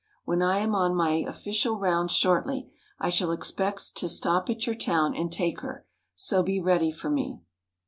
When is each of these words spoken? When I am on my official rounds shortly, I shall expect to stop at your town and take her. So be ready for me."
When 0.25 0.41
I 0.41 0.57
am 0.57 0.73
on 0.73 0.95
my 0.95 1.23
official 1.27 1.77
rounds 1.77 2.11
shortly, 2.11 2.71
I 2.97 3.11
shall 3.11 3.29
expect 3.31 3.95
to 3.97 4.09
stop 4.09 4.49
at 4.49 4.65
your 4.65 4.75
town 4.75 5.15
and 5.15 5.31
take 5.31 5.59
her. 5.59 5.85
So 6.15 6.41
be 6.41 6.59
ready 6.59 6.91
for 6.91 7.11
me." 7.11 7.41